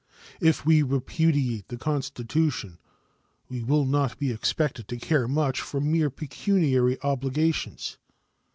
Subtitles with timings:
[0.39, 2.79] If we repudiate the Constitution,
[3.47, 7.99] we will not be expected to care much for mere pecuniary obligations.